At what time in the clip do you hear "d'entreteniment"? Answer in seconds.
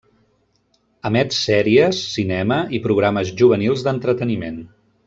3.91-4.61